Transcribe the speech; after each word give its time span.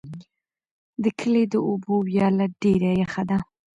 د 1.03 1.05
کلي 1.19 1.43
د 1.53 1.55
اوبو 1.67 1.95
ویاله 2.07 2.45
ډېره 2.61 2.91
یخه 3.01 3.23
ده. 3.29 3.37